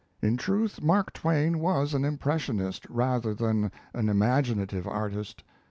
In 0.19 0.35
truth, 0.35 0.81
Mark 0.81 1.13
Twain 1.13 1.59
was 1.59 1.93
an 1.93 2.03
impressionist, 2.05 2.87
rather 2.89 3.35
than 3.35 3.71
an 3.93 4.09
imaginative 4.09 4.87
artist. 4.87 5.43